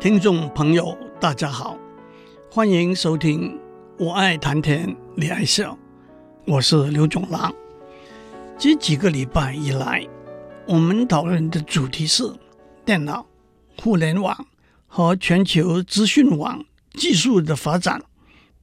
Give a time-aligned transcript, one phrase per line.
[0.00, 1.78] 听众朋友，大家好，
[2.50, 3.50] 欢迎收听
[3.98, 5.74] 《我爱谈天，你爱笑》，
[6.46, 7.54] 我是刘总郎。
[8.58, 10.08] 这几个礼拜以来，
[10.66, 12.24] 我们讨论的主题是
[12.82, 13.26] 电脑、
[13.82, 14.46] 互联网
[14.86, 16.64] 和全球资讯网
[16.94, 18.02] 技术的发展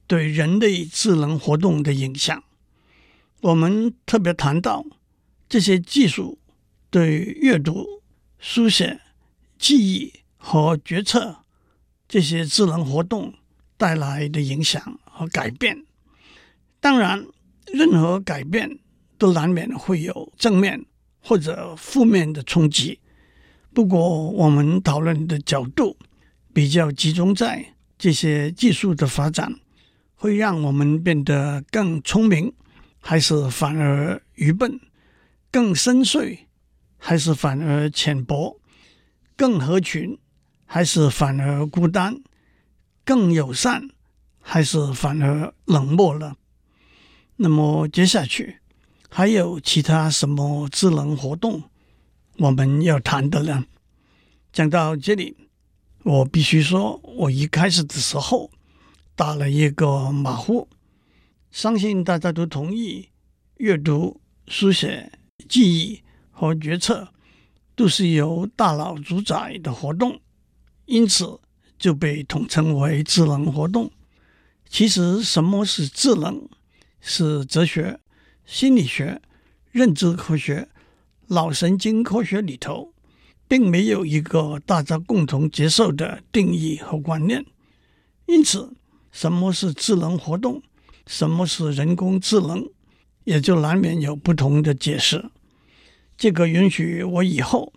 [0.08, 2.42] 对人类智能活动的影响。
[3.42, 4.84] 我们特别谈到
[5.48, 6.40] 这些技术
[6.90, 7.86] 对阅读、
[8.40, 8.98] 书写、
[9.56, 10.12] 记忆
[10.50, 11.44] 和决策
[12.08, 13.34] 这些智能活动
[13.76, 15.84] 带来的影响和改变。
[16.80, 17.26] 当然，
[17.66, 18.78] 任何改变
[19.18, 20.86] 都难免会有正面
[21.20, 22.98] 或者负面的冲击。
[23.74, 25.98] 不过，我们讨论的角度
[26.54, 29.54] 比较集中在这些技术的发展
[30.14, 32.54] 会让我们变得更聪明，
[33.00, 34.78] 还是反而愚笨；
[35.50, 36.38] 更深邃，
[36.96, 38.58] 还是反而浅薄；
[39.36, 40.18] 更合群，
[40.70, 42.20] 还是反而孤单；
[43.02, 43.88] 更友善，
[44.38, 46.36] 还是反而冷漠了？
[47.36, 48.58] 那么接下去
[49.08, 51.62] 还有其他什么智能活动
[52.36, 53.64] 我们要谈的呢？
[54.52, 55.36] 讲到这里，
[56.04, 58.50] 我必须说，我一开始的时候
[59.16, 60.68] 打了一个马虎。
[61.50, 63.08] 相信大家都同意，
[63.56, 65.10] 阅读、书写、
[65.48, 67.08] 记忆和决策
[67.74, 70.20] 都是由大脑主宰的活动，
[70.88, 71.38] 因此
[71.78, 73.90] 就被统称为智能活动。
[74.68, 76.48] 其实，什么是智能？
[77.00, 78.00] 是哲学、
[78.44, 79.22] 心理学、
[79.70, 80.68] 认知科学、
[81.28, 82.92] 脑神经科学里头，
[83.46, 87.44] 并没有一个大家共同接受的定义和观念。
[88.26, 88.74] 因此，
[89.12, 90.62] 什么是智能活动？
[91.06, 92.66] 什么是人工智能，
[93.24, 95.30] 也就难免有不同的解释。
[96.16, 97.72] 这个允许我以后，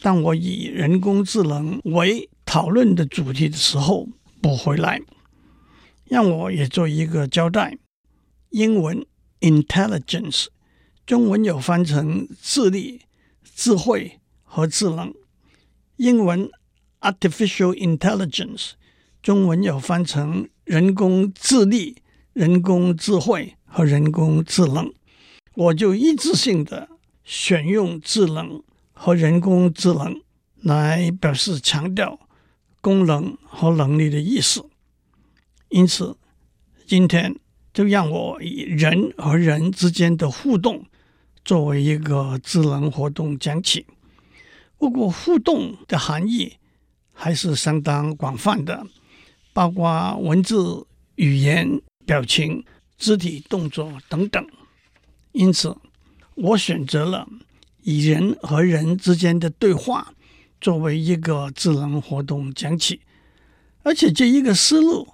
[0.00, 4.06] 当我以人工智能为讨论的主题的时候
[4.42, 5.00] 补回来，
[6.04, 7.78] 让我也做一个交代。
[8.50, 9.06] 英文
[9.40, 10.48] intelligence，
[11.06, 13.06] 中文有翻成智力、
[13.42, 15.14] 智慧和智能。
[15.96, 16.50] 英文
[17.00, 18.72] artificial intelligence，
[19.22, 22.02] 中文有翻成人工智力。
[22.34, 24.92] 人工智慧和人工智能，
[25.54, 26.90] 我就一致性的
[27.24, 28.62] 选用智能
[28.92, 30.20] 和人工智能
[30.56, 32.18] 来表示强调
[32.82, 34.66] 功能和能力的意思。
[35.70, 36.14] 因此，
[36.86, 37.34] 今天
[37.72, 40.84] 就让我以人和人之间的互动
[41.42, 43.86] 作为一个智能活动讲起。
[44.76, 46.58] 不过，互动的含义
[47.14, 48.86] 还是相当广泛的，
[49.54, 51.80] 包括文字、语言。
[52.04, 52.64] 表情、
[52.98, 54.44] 肢体动作等等，
[55.30, 55.74] 因此
[56.34, 57.28] 我选择了
[57.82, 60.12] 以人和人之间的对话
[60.62, 63.00] 作为一个智能活动讲起，
[63.82, 65.08] 而且这一个思路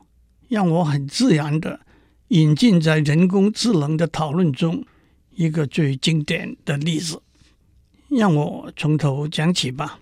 [0.46, 1.80] 让我很自然的
[2.28, 4.84] 引进在人工智能的讨论中
[5.34, 7.22] 一个最经典的例子。
[8.10, 10.00] 让我从头讲起吧。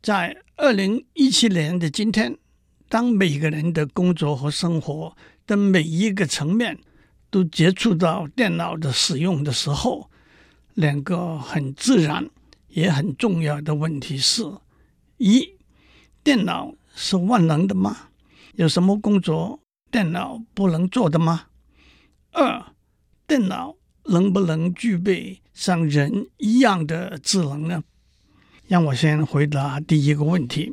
[0.00, 2.38] 在二零一七年的今天，
[2.88, 5.16] 当每个人的工作和生活
[5.48, 6.78] 的每一个层面
[7.28, 10.08] 都接触到电脑的使用的时候，
[10.74, 12.28] 两个很自然
[12.74, 14.42] 也很重要的问题是：
[15.16, 15.56] 一，
[16.22, 18.08] 电脑是万能的吗？
[18.54, 19.58] 有什么工作
[19.90, 21.46] 电脑不能做的吗？
[22.32, 22.72] 二，
[23.26, 23.74] 电脑
[24.04, 27.82] 能不能具备像人一样的智能呢？
[28.66, 30.72] 让我先回答第一个问题。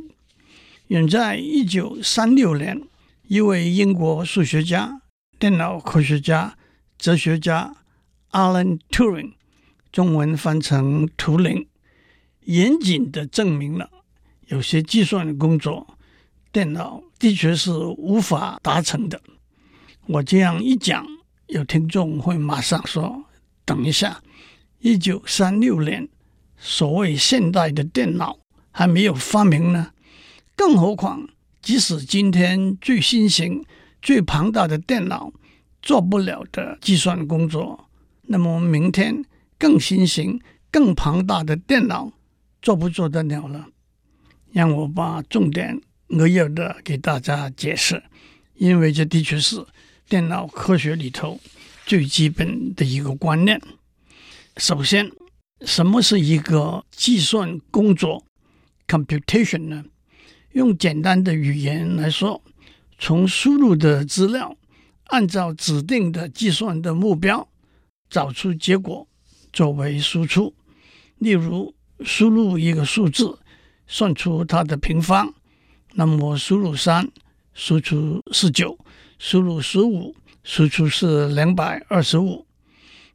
[0.87, 2.81] 远在一九三六年。
[3.27, 5.03] 一位英国数学家、
[5.39, 6.57] 电脑科学家、
[6.97, 7.73] 哲学家
[8.31, 9.35] Alan Turing（
[9.89, 11.65] 中文翻成图灵）
[12.51, 13.89] 严谨地证明了
[14.47, 15.97] 有些计算工作
[16.51, 19.21] 电脑的确是无法达成的。
[20.07, 21.05] 我这样一讲，
[21.47, 23.23] 有听众会马上说
[23.63, 24.21] ：“等一下，
[24.79, 26.09] 一九三六年，
[26.57, 28.37] 所谓现代的电脑
[28.71, 29.93] 还没有发明呢，
[30.55, 31.29] 更何况……”
[31.61, 33.63] 即使今天最新型、
[34.01, 35.31] 最庞大的电脑
[35.79, 37.87] 做不了的计算工作，
[38.23, 39.23] 那么明天
[39.59, 42.11] 更新型、更庞大的电脑
[42.61, 43.65] 做不做得了呢？
[44.51, 48.03] 让我把重点扼要的给大家解释，
[48.55, 49.65] 因为这的确是
[50.07, 51.39] 电脑科学里头
[51.85, 53.61] 最基本的一个观念。
[54.57, 55.09] 首先，
[55.65, 58.25] 什么是一个计算工作
[58.87, 59.85] （computation） 呢？
[60.51, 62.43] 用简单的语言来说，
[62.99, 64.57] 从输入的资料，
[65.05, 67.47] 按照指定的计算的目标，
[68.09, 69.07] 找出结果
[69.53, 70.53] 作为输出。
[71.17, 73.39] 例如，输入一个数字，
[73.87, 75.33] 算出它的平方，
[75.93, 77.09] 那么输入三，
[77.53, 78.77] 输出是九；
[79.19, 82.45] 输入十五，输出是两百二十五。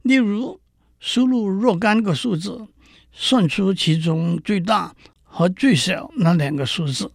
[0.03, 0.59] 例如，
[0.99, 2.67] 输入若干个数字，
[3.11, 7.11] 算出其中最大和最小那两个数字。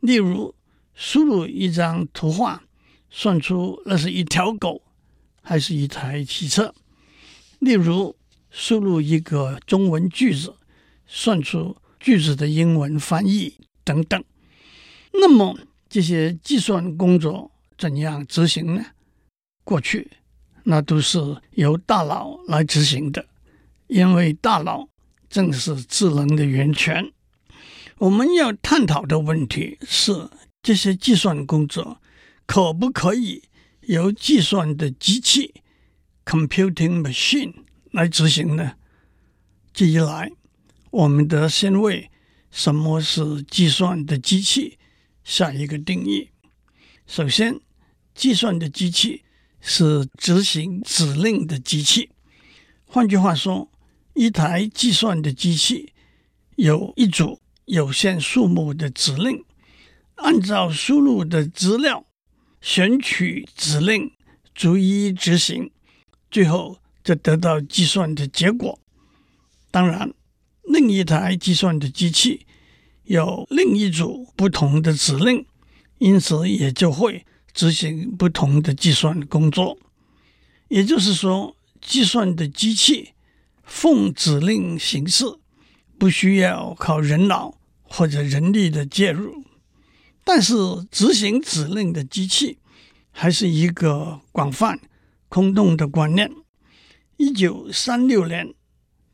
[0.00, 0.54] 例如，
[0.94, 2.62] 输入一张图画，
[3.10, 4.82] 算出那是一条狗
[5.42, 6.74] 还是一台汽车。
[7.60, 8.16] 例如，
[8.50, 10.54] 输入一个中文句子，
[11.08, 14.22] 算出句子的英文翻译等等。
[15.14, 15.58] 那么
[15.88, 18.84] 这些计算工作怎样执行呢？
[19.64, 20.10] 过去
[20.64, 21.18] 那都是
[21.52, 23.26] 由大脑来执行的，
[23.88, 24.88] 因为大脑
[25.28, 27.10] 正是智能的源泉。
[27.96, 30.28] 我们要探讨的问题是：
[30.62, 32.00] 这些计算工作
[32.46, 33.42] 可不可以
[33.80, 35.54] 由计算的机器
[36.24, 37.54] （computing machine）
[37.90, 38.74] 来执行呢？
[39.72, 40.30] 这一来，
[40.90, 42.10] 我们得先为
[42.50, 44.78] 什么是计算的机器
[45.22, 46.30] 下一个定义。
[47.06, 47.60] 首先，
[48.14, 49.22] 计算的机器
[49.60, 52.10] 是执行指令的机器。
[52.86, 53.70] 换句话说，
[54.14, 55.92] 一台计算的机器
[56.56, 59.44] 有一组有限数目的指令，
[60.14, 62.06] 按照输入的资料
[62.60, 64.10] 选取指令，
[64.54, 65.70] 逐一执行，
[66.30, 68.80] 最后就得到计算的结果。
[69.70, 70.12] 当然，
[70.68, 72.46] 另一台计算的机器
[73.04, 75.46] 有另一组不同的指令，
[75.98, 79.78] 因此也就会执行不同的计算工作。
[80.68, 83.14] 也就是说，计算的机器
[83.64, 85.24] 奉指令行事，
[85.98, 89.42] 不需要靠人脑或者人力的介入。
[90.22, 90.54] 但是，
[90.90, 92.58] 执行指令的机器
[93.10, 94.78] 还是一个广泛
[95.30, 96.30] 空洞的观念。
[97.16, 98.52] 一九三六年，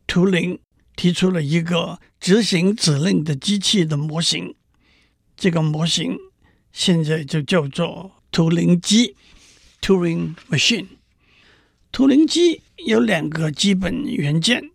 [0.09, 0.59] 图灵
[0.97, 4.55] 提出了一个执行指令的机器的模型，
[5.37, 6.17] 这个模型
[6.73, 9.17] 现在就叫做图灵机
[9.81, 10.87] （Turing Machine）。
[11.93, 14.71] 图灵机有两个基本元件，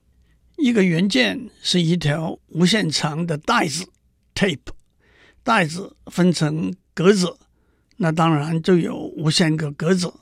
[0.58, 3.88] 一个元件是一条无限长的带子
[4.34, 4.60] （tape），
[5.44, 7.38] 带子分成格子，
[7.98, 10.14] 那当然就有无限个格子，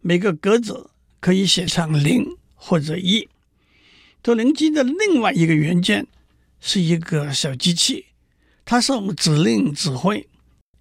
[0.00, 0.90] 每个格子
[1.20, 3.28] 可以写上零或者一。
[4.22, 6.06] 图灵机的另外一个元件
[6.60, 8.06] 是一个小机器，
[8.64, 10.28] 它受指令指挥，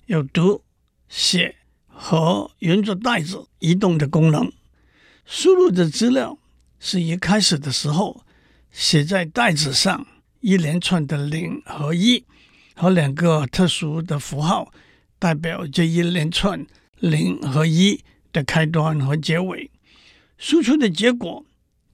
[0.07, 0.63] 有读、
[1.07, 1.55] 写
[1.87, 4.51] 和沿着带子移动的功能。
[5.25, 6.39] 输入的资料
[6.79, 8.25] 是一开始的时候
[8.71, 10.07] 写在带子上
[10.41, 12.25] 一连串的零和一，
[12.75, 14.73] 和两个特殊的符号
[15.19, 16.65] 代表这一连串
[16.99, 18.03] 零和一
[18.33, 19.69] 的开端和结尾。
[20.37, 21.45] 输出的结果。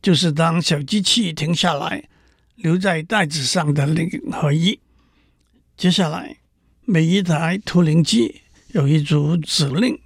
[0.04, 2.10] 就是当小机器停下来，
[2.56, 4.78] 留在袋子上的零和一。
[5.78, 6.40] 接下来，
[6.84, 8.42] 每一台图灵机
[8.74, 9.98] 有一组指令，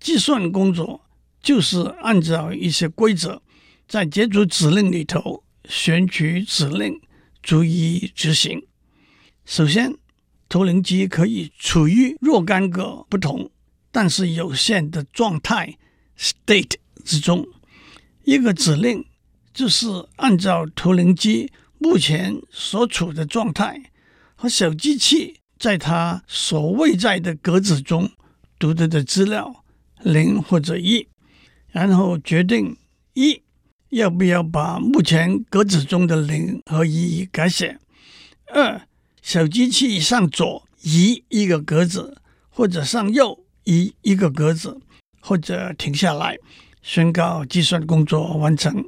[0.00, 1.00] 计算工作
[1.40, 3.40] 就是按照一些规则，
[3.86, 7.00] 在这组指令里头选取指令，
[7.40, 8.60] 逐一执行。
[9.44, 9.94] 首先，
[10.48, 13.48] 图灵机可以处于若干个不同
[13.92, 15.78] 但是有限的状态
[16.18, 16.74] （state）
[17.04, 17.46] 之中，
[18.24, 19.04] 一个指令。
[19.60, 19.86] 就是
[20.16, 23.78] 按照图灵机目前所处的状态
[24.34, 28.10] 和小机器在它所位在的格子中
[28.58, 29.62] 读得的资料
[30.02, 31.06] 零或者一，
[31.68, 32.74] 然后决定
[33.12, 33.42] 一
[33.90, 37.76] 要不要把目前格子中的零和一改写；
[38.46, 38.80] 二
[39.20, 42.16] 小机器向左移一个格子，
[42.48, 44.80] 或者向右移一个格子，
[45.20, 46.38] 或者停下来
[46.80, 48.82] 宣告计算工作完成。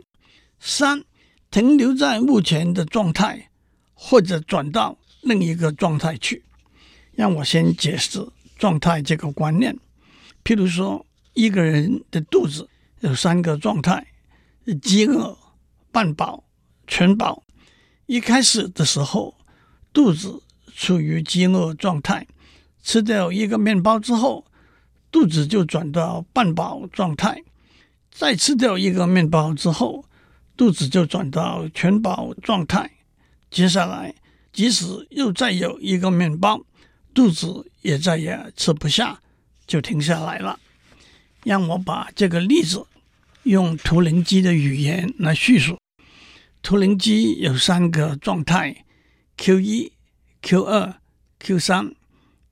[0.64, 1.02] 三，
[1.50, 3.50] 停留在目前的状态，
[3.94, 6.44] 或者转到另一个状态去。
[7.14, 8.24] 让我先解释
[8.56, 9.76] 状态这个观念。
[10.44, 11.04] 譬如说，
[11.34, 12.68] 一个人的肚子
[13.00, 14.06] 有三个状态：
[14.80, 15.36] 饥饿、
[15.90, 16.44] 半饱、
[16.86, 17.42] 全饱。
[18.06, 19.34] 一开始的时候，
[19.92, 22.28] 肚子处于饥饿状态，
[22.84, 24.46] 吃掉一个面包之后，
[25.10, 27.42] 肚子就转到半饱状态。
[28.12, 30.04] 再吃掉一个面包之后，
[30.62, 32.88] 肚子就转到全饱状态，
[33.50, 34.14] 接下来
[34.52, 36.64] 即使又再有一个面包，
[37.12, 39.20] 肚子也再也吃不下，
[39.66, 40.60] 就停下来了。
[41.42, 42.86] 让我把这个例子
[43.42, 45.76] 用图灵机的语言来叙述。
[46.62, 48.84] 图灵机有三个状态
[49.38, 49.92] ：Q 一、
[50.42, 50.94] Q 二、
[51.40, 51.92] Q 三，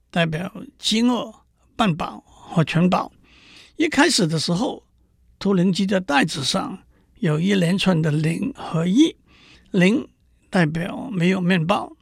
[0.09, 1.33] 代表饥饿、
[1.77, 3.13] 半饱和全饱。
[3.77, 4.83] 一开始的时候，
[5.39, 6.77] 图灵机的带子上。
[7.21, 9.15] 有一连串的零和一，
[9.69, 10.07] 零
[10.49, 11.95] 代表没有面包，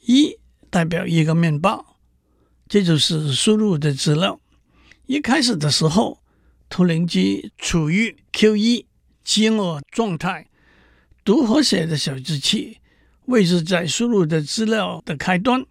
[0.00, 0.38] 一
[0.70, 1.98] 代表一个面包。
[2.66, 4.40] 这就是输入的资料。
[5.04, 6.22] 一开始的时候，
[6.70, 8.86] 图灵机处于 Q1
[9.22, 10.46] 饥饿状态，
[11.22, 12.78] 读和写的小机器
[13.26, 15.62] 位置在输入的资料的开端。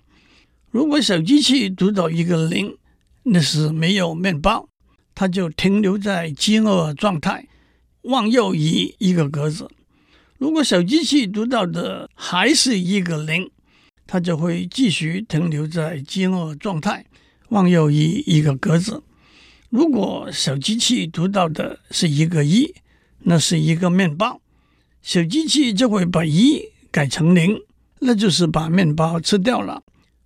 [0.70, 2.78] 如果小机器读到一个零，
[3.24, 4.70] 那是没有面包，
[5.16, 7.48] 它就停留在饥饿状态，
[8.04, 9.70] 往右移一个格子。
[10.38, 13.50] 如果小机器读到的还是一个零，
[14.06, 17.06] 它就会继续停留在饥饿状态，
[17.50, 19.04] 往右移一个格子。
[19.70, 22.76] 如果小机器读到的是一个一，
[23.20, 24.42] 那是一个面包，
[25.02, 27.60] 小机器就会把一改成零，
[28.00, 29.82] 那就是把面包吃掉了，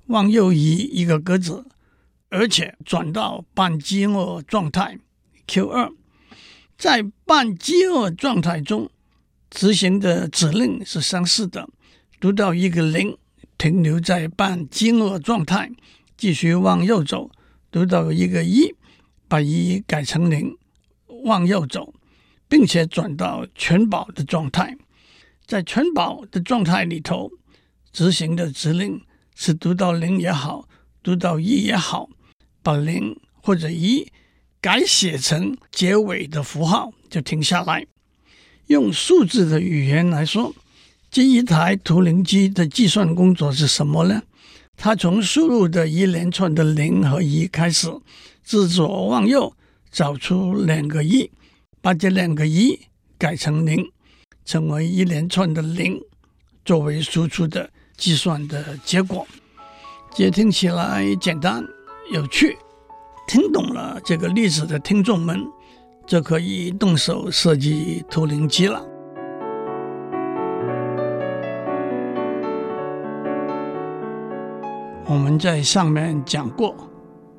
[0.07, 1.63] 往右移一个格子，
[2.29, 4.98] 而且转到半饥饿状态
[5.46, 5.91] Q 二。
[6.77, 8.89] 在半饥饿状态中，
[9.50, 11.67] 执行的指令是相似的，
[12.19, 13.17] 读到一个零，
[13.57, 15.72] 停留在半饥饿状态，
[16.15, 17.29] 继续往右走，
[17.72, 18.74] 读到一个一。
[19.29, 20.57] 把一改成零，
[21.25, 21.93] 往右走，
[22.48, 24.77] 并且转到全饱的状态。
[25.46, 27.29] 在全饱的状态里头，
[27.91, 29.01] 执行的指令
[29.36, 30.69] 是读到零也好，
[31.03, 32.07] 读到一也好，
[32.63, 34.10] 把零或者一
[34.61, 37.85] 改写成结尾的符号，就停下来。
[38.67, 40.53] 用数字的语言来说，
[41.09, 44.21] 这一台图灵机的计算工作是什么呢？
[44.75, 47.91] 它从输入的一连串的零和一开始。
[48.43, 49.53] 自左往右
[49.91, 51.29] 找出两个一，
[51.81, 52.79] 把这两个一
[53.17, 53.91] 改成零，
[54.45, 56.01] 成为一连串的零，
[56.63, 59.27] 作为输出的计算的结果。
[60.15, 61.61] 这听起来简单
[62.13, 62.57] 有趣，
[63.27, 65.46] 听懂了这个例子的听众们，
[66.05, 68.81] 就可以动手设计图灵机了。
[75.05, 76.75] 我们在上面讲过。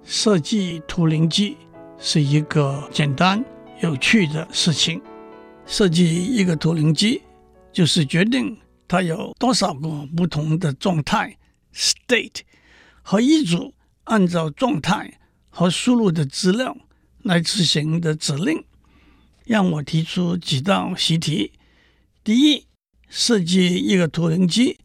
[0.04, 1.54] 设计图灵机
[1.98, 3.44] 是一个简单
[3.80, 5.02] 有趣的事情。
[5.66, 7.22] 设计一个图灵机，
[7.72, 11.36] 就是决定它有多少个不同的状态
[11.74, 12.40] （state）
[13.02, 15.17] 和一组按照状态
[15.58, 16.76] 和输入的资料
[17.24, 18.62] 来执行的指令。
[19.44, 21.50] 让我提出几道习题：
[22.22, 22.64] 第一，
[23.08, 24.78] 设计一个图灵机，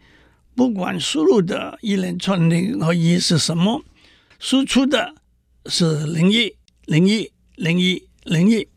[0.55, 3.83] 不管输入的一连串零和一是什么。
[4.39, 5.13] 输出的
[5.67, 8.67] 是零一零一零一零一。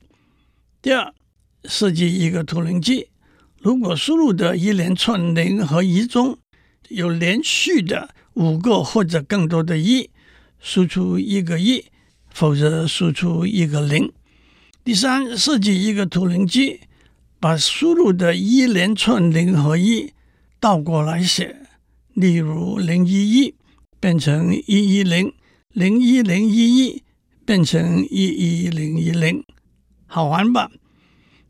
[0.83, 1.15] 第二，
[1.65, 3.09] 设计一个图灵机，
[3.63, 6.37] 如果输入的一连串零和一中
[6.91, 10.11] 有连续的五个或者更多的一，
[10.61, 11.85] 输出一个一，
[12.31, 14.13] 否则输出一个零。
[14.85, 16.81] 第三，设计一个图灵机，
[17.41, 20.13] 把输入的一连串零和一
[20.59, 21.57] 倒过来写，
[22.15, 23.55] 例如零一一
[23.99, 25.33] 变成一一零。
[25.73, 27.03] 零一零一一
[27.45, 29.45] 变成一一零一零，
[30.07, 30.71] 好玩吧？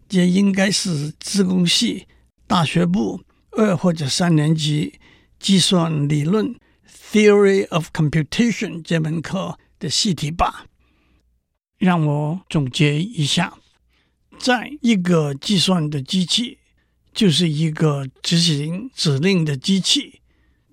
[0.08, 2.08] 这应该是自工系
[2.44, 3.20] 大学部
[3.52, 4.94] 二或者三年级
[5.38, 6.56] 计算理论
[7.12, 10.66] （Theory of Computation） 这门课的习题吧。
[11.78, 13.58] 让我总结一下：
[14.38, 16.58] 在一个计算的机器，
[17.12, 20.20] 就是一个执行指令的机器，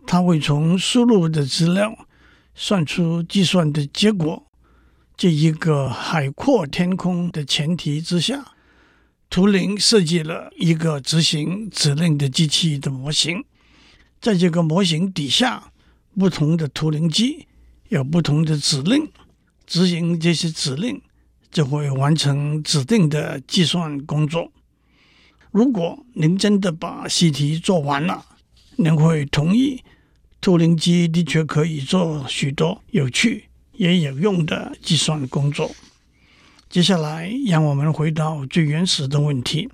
[0.08, 2.08] 它会从输入的资料。
[2.56, 4.46] 算出计算的结果，
[5.18, 8.54] 这一个海阔天空的前提之下，
[9.28, 13.44] 图灵设计了一个执行指令的机器的模型。
[14.22, 15.73] 在这个模型底下，
[16.18, 17.48] 不同的图灵机
[17.90, 19.10] 有不同的指令，
[19.66, 21.02] 执行这些指令
[21.52, 24.52] 就会完成指定的计算工作。
[25.52, 28.26] 如果您真的把习题做完了，
[28.78, 29.84] 您会同意。
[30.42, 33.46] 图灵机的确可以做许多有趣
[33.78, 35.72] 也有用的计算工作。
[36.70, 39.70] 接下来，让我们回到最原始的问题：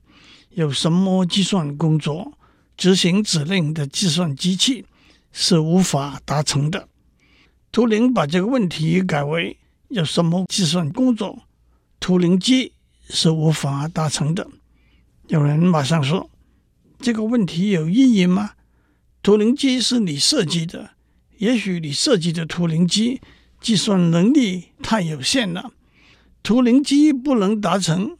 [0.51, 2.33] 有什么计算工作
[2.77, 4.85] 执行指令的计算机器
[5.31, 6.87] 是无法达成的？
[7.71, 9.57] 图灵把这个问题改为：
[9.89, 11.43] 有什么计算工作
[11.99, 12.73] 图灵机
[13.09, 14.47] 是无法达成的？
[15.27, 16.29] 有人马上说：
[16.99, 18.51] 这个问题有意义吗？
[19.21, 20.91] 图灵机是你设计的，
[21.37, 23.21] 也许你设计的图灵机
[23.61, 25.71] 计算能力太有限了，
[26.41, 28.17] 图灵机不能达成，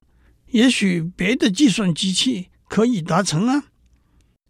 [0.52, 3.64] 也许别的计算机器可以达成啊。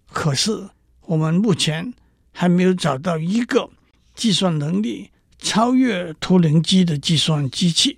[0.08, 0.70] 可是
[1.02, 1.94] 我们目前
[2.40, 3.70] 还没有找到一个
[4.16, 7.98] 计算能力超越图灵机的计算机器，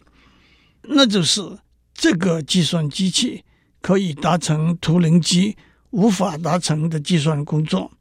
[0.81, 1.59] 那就是
[1.93, 3.43] 这个计算机器
[3.81, 5.55] 可以达成图灵机
[5.91, 7.91] 无法达成的计算工作。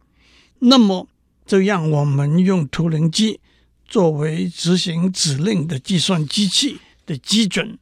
[0.60, 1.06] 那么，
[1.44, 3.38] 就让我们用图灵机
[3.86, 7.78] 作为执行指令的计算机器的基准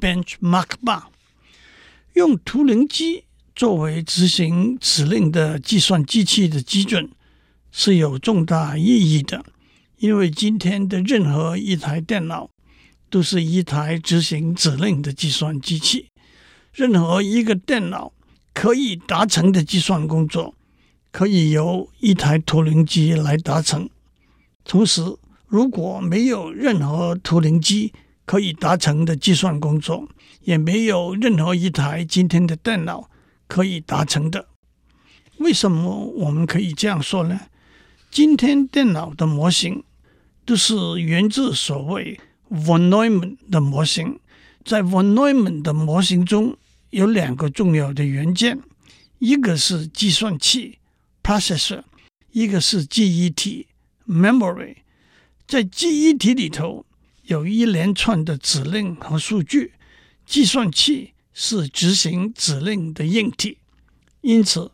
[0.00, 1.10] （benchmark 吧。
[2.14, 3.22] 用图灵机
[3.54, 7.08] 作为执行指令的计算机器的基准
[7.72, 9.44] 是有重大意义的，
[9.98, 12.50] 因为今天的任何一台电脑
[13.08, 16.06] 都是一台执行指令的计算机器。
[16.72, 18.12] 任何一个电脑
[18.52, 20.54] 可以达成的计算工作，
[21.10, 23.88] 可以由一台图灵机来达成。
[24.64, 25.02] 同时，
[25.46, 27.92] 如果没有任何图灵机
[28.24, 30.08] 可以达成的计算工作，
[30.42, 33.10] 也没有任何一台今天的电脑
[33.48, 34.46] 可以达成的。
[35.38, 37.40] 为什么我们可以这样说呢？
[38.10, 39.84] 今天电脑的模型
[40.44, 42.18] 都是源自所谓
[42.50, 44.18] von Neumann 的模型。
[44.64, 46.56] 在 von Neumann 的模型中
[46.90, 48.60] 有两个重要的元件，
[49.20, 50.78] 一个是计算器
[51.22, 51.84] （processor），
[52.32, 53.68] 一个是记忆体
[54.08, 54.78] （memory）。
[55.46, 56.84] 在记忆体里头
[57.26, 59.74] 有一连串的指令和数据，
[60.26, 63.58] 计算器是执行指令的硬体。
[64.22, 64.72] 因此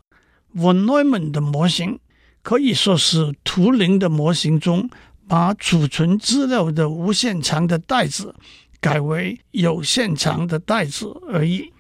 [0.55, 1.99] ，von Neumann 的模型
[2.47, 4.89] 可以说是图灵的模型中
[5.27, 8.37] 把储存资料的无限长的袋子
[8.81, 11.73] 改为有限长的袋子而已。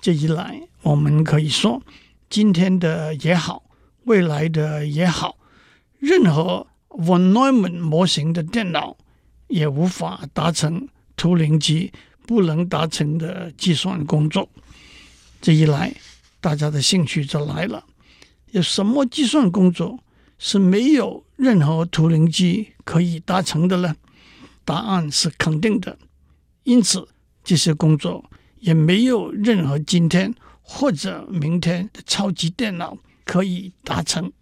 [0.00, 1.80] 这一来，我们可以说，
[2.28, 3.62] 今天的也好，
[4.02, 5.36] 未来的也好，
[6.00, 8.96] 任何 von Neumann 模型的电脑
[9.46, 11.92] 也无法达成图灵机
[12.26, 14.48] 不能达成的计算工作。
[15.40, 15.94] 这一来，
[16.40, 17.84] 大家的兴趣就来了：
[18.50, 19.98] 有什么计算工作
[20.38, 23.94] 是没有任何图灵机可以达成的呢？
[24.64, 25.98] 答案是肯定的。
[26.64, 27.08] 因此，
[27.42, 34.32] 这些工作也没有任何今天或者明天的超级电脑可以达成。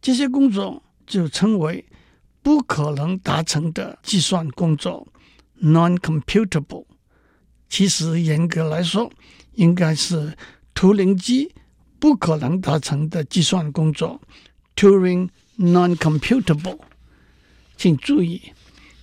[0.00, 0.82] 这些工作。
[1.04, 1.84] 就称为
[2.42, 5.06] 不可能达成的计算工作
[5.60, 6.86] （non-computable）。
[7.68, 9.12] 其实严格来说，
[9.54, 10.34] 应该是
[10.72, 11.52] 图灵机
[12.02, 14.20] 不可能达成的计算工作
[14.74, 16.80] （Turing non-computable）。
[17.76, 18.42] 请注意，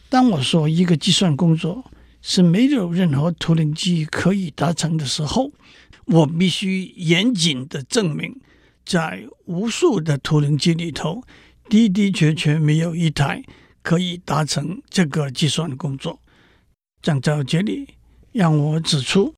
[0.09, 1.89] 当我说一个计算工作
[2.21, 5.49] 是没有任何图灵机可以达成的时候，
[6.07, 8.35] 我必须严谨的证明，
[8.85, 11.23] 在无数的图灵机里头。
[11.69, 13.41] 的的确确没有一台
[13.81, 16.19] 可以达成这个计算工作。
[17.01, 17.87] 讲到这里，
[18.33, 19.35] 让我指出，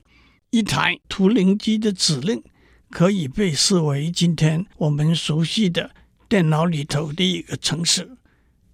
[0.50, 2.42] 一台图灵机的指令
[2.92, 5.90] 可以被视为今天我们熟悉的
[6.28, 8.18] 电脑里头的一个程式。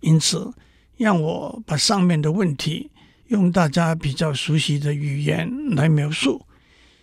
[0.02, 0.52] 因此，
[0.98, 2.90] 让我把上面的问题
[3.28, 6.46] 用大家比较熟悉的语言来描述：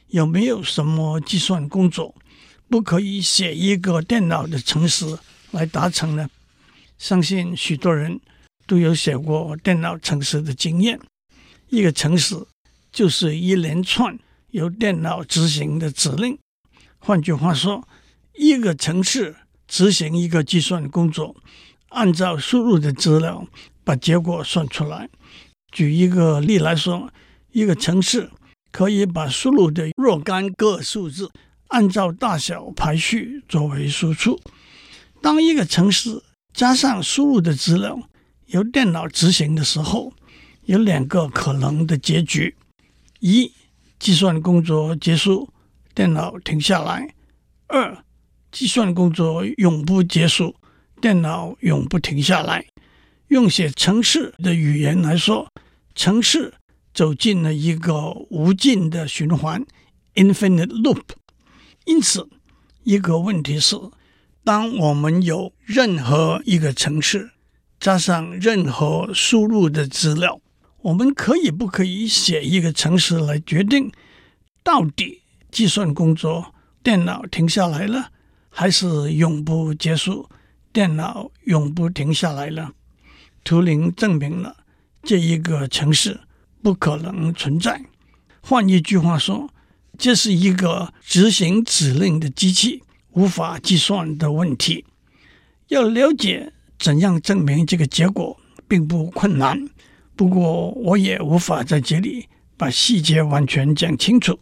[0.09, 2.15] 有没有什么计算工作
[2.69, 5.19] 不可以写一个电脑的程式
[5.53, 6.29] 来达成呢？
[6.99, 8.21] 相信许多人
[8.67, 10.99] 都有写过电脑程式的经验。
[11.69, 12.37] 一个程式
[12.93, 14.19] 就是一连串
[14.51, 16.39] 由电脑执行的指令。
[17.07, 17.87] 换句话说，
[18.35, 19.37] 一个城市
[19.69, 21.37] 执行一个计算工作，
[21.91, 23.47] 按照输入的资料
[23.85, 25.11] 把结果算出来。
[25.71, 27.13] 举一个例来说，
[27.53, 28.31] 一个城市
[28.73, 31.31] 可以把输入的若干个数字
[31.69, 34.41] 按照大小排序作为输出。
[35.21, 36.23] 当一个城市
[36.55, 38.01] 加上输入的资料，
[38.47, 40.15] 由电脑执行的时候，
[40.65, 42.57] 有两个可能的结局：
[43.21, 43.53] 一、
[43.99, 45.51] 计算工作结束，
[45.95, 47.09] 电脑停下来；
[47.69, 48.05] 二、
[48.51, 50.57] 计算工作永不结束，
[51.01, 52.67] 电脑永不停下来。
[53.29, 55.49] 用写程式的语言来说，
[55.95, 56.55] 程式
[56.93, 59.65] 走进了一个无尽的循环
[60.15, 61.03] （infinite loop）。
[61.85, 62.29] 因此，
[62.83, 63.77] 一个问题是。
[64.47, 67.31] 当我们有任何一个程式
[67.81, 70.39] 加上任何输入的资料，
[70.83, 73.91] 我们可以不可以写一个程式来决定
[74.63, 75.23] 到底
[75.55, 78.11] 计算工作电脑停下来了，
[78.51, 80.29] 还是永不结束，
[80.73, 82.73] 电脑永不停下来了？
[83.45, 84.57] 图灵证明了
[85.05, 86.19] 这一个城市
[86.61, 87.81] 不可能存在。
[88.41, 89.49] 换一句话说，
[89.97, 92.83] 这是一个执行指令的机器。
[93.13, 94.85] 无法计算的问题，
[95.69, 98.37] 要了解怎样证明这个结果
[98.67, 99.69] 并不困难。
[100.17, 104.37] 不过，我也无法在这里把细节完全讲清楚。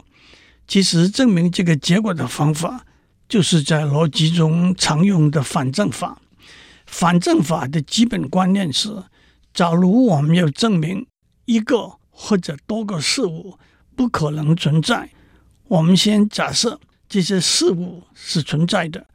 [0.72, 2.86] 其实，证明这个结果的方法，
[3.28, 6.18] 就是在逻辑中常用的反证法。
[6.86, 8.88] 反证法的基本观念是：
[9.52, 11.06] 假如我们要证明
[11.44, 13.58] 一个或者多个事物
[13.94, 15.10] 不可能存在，
[15.68, 16.80] 我们先假设。
[17.06, 19.06] 这些事物是存在的，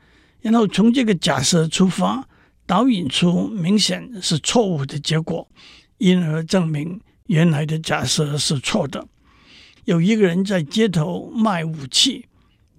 [0.41, 2.27] 然后从这个假设出发，
[2.67, 5.49] 导引出明显是错误的结果，
[5.97, 9.07] 因而证明原来的假设是错的。
[9.87, 12.25] 有一个人在街头卖武器，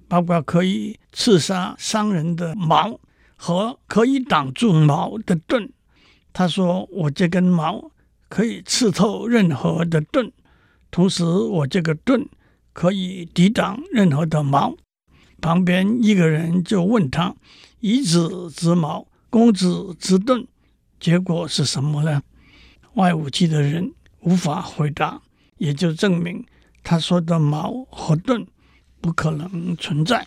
[0.09, 3.01] 包括可以刺杀伤人的矛
[3.35, 5.73] 和可以挡住矛的盾。
[6.35, 7.91] 他说：“我这根矛
[8.29, 10.31] 可以刺透任何的盾，
[10.91, 12.29] 同时我这个盾
[12.75, 14.77] 可以抵挡任何的矛。”
[15.41, 17.35] 旁边一个人就问他
[17.81, 20.47] ：“以子之矛，攻子之盾，
[21.01, 22.23] 结果是什么呢？”
[22.93, 25.23] 卖武器的人无法回答，
[25.57, 26.45] 也就证明。
[26.83, 28.47] 他说的矛和盾
[29.01, 30.27] 不可能存在。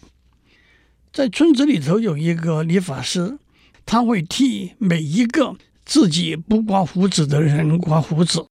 [1.11, 3.37] 在村子里头有一个理发师，
[3.85, 8.45] 他会替每一个自己不刮胡子的人刮胡子。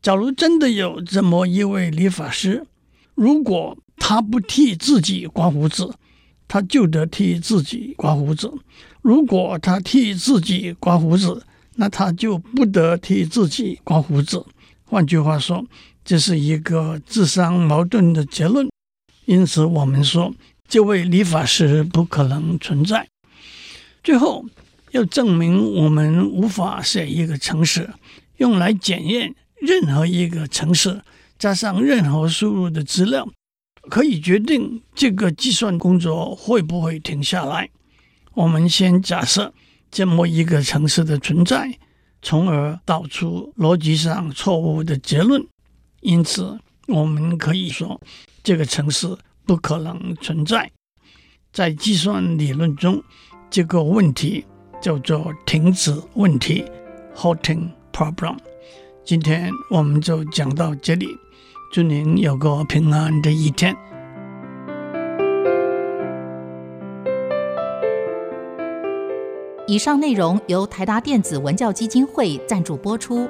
[0.00, 2.66] 假如真的有这么一位理发师，
[3.14, 5.92] 如果他不替自己刮胡子，
[6.46, 8.48] 他就得替自己刮胡子；
[9.00, 11.44] 如果他替自己刮胡子，
[11.76, 14.44] 那他就不得替自己刮胡子。
[14.84, 15.64] 换句话说。
[16.04, 18.68] 这是一个自相矛盾的结论，
[19.24, 20.34] 因此我们说
[20.68, 23.08] 这位理发师不可能存在。
[24.02, 24.44] 最后
[24.90, 27.88] 要证明我们无法写一个城市，
[28.38, 31.00] 用来检验任何一个城市
[31.38, 33.28] 加上任何输入的资料，
[33.88, 37.70] 可以决定这个计算工作会不会停下来。
[38.34, 39.54] 我们先假设
[39.90, 41.78] 这么一个城市的存在，
[42.20, 45.46] 从而导出逻辑上错误的结论。
[46.02, 48.00] 因此，我们可以说，
[48.42, 50.70] 这个城市不可能存在。
[51.52, 53.00] 在计算理论中，
[53.48, 54.44] 这个问题
[54.80, 56.64] 叫做停止问题
[57.14, 58.36] （halting problem）。
[59.04, 61.06] 今天我们就讲到这里，
[61.72, 63.72] 祝您有个平安的一天。
[69.68, 73.28] 以上内容由台达电子文教基金会赞助播出。